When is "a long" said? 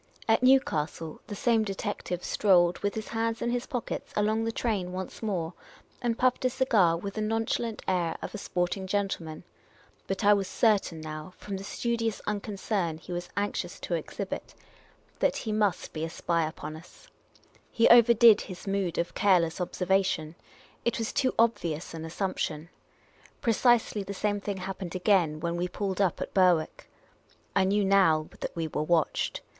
15.95-16.09